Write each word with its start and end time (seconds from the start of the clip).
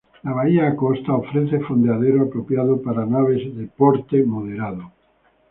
La 0.23 0.33
bahía 0.33 0.67
Acosta 0.67 1.13
ofrece 1.13 1.59
fondeadero 1.59 2.23
apropiado 2.23 2.81
para 2.81 3.05
naves 3.05 3.55
de 3.55 3.67
porte 3.67 4.23
moderado. 4.23 4.91